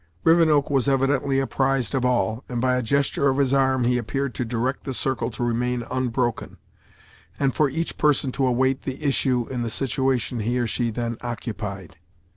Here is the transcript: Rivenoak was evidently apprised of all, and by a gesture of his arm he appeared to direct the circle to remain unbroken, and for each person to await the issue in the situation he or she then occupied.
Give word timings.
Rivenoak 0.23 0.71
was 0.71 0.87
evidently 0.87 1.39
apprised 1.39 1.93
of 1.93 2.03
all, 2.03 2.43
and 2.49 2.59
by 2.59 2.73
a 2.75 2.81
gesture 2.81 3.29
of 3.29 3.37
his 3.37 3.53
arm 3.53 3.83
he 3.83 3.99
appeared 3.99 4.33
to 4.33 4.43
direct 4.43 4.83
the 4.83 4.95
circle 4.95 5.29
to 5.29 5.43
remain 5.43 5.83
unbroken, 5.91 6.57
and 7.39 7.53
for 7.53 7.69
each 7.69 7.97
person 7.99 8.31
to 8.31 8.47
await 8.47 8.81
the 8.81 9.03
issue 9.03 9.45
in 9.51 9.61
the 9.61 9.69
situation 9.69 10.39
he 10.39 10.57
or 10.57 10.65
she 10.65 10.89
then 10.89 11.17
occupied. 11.21 11.97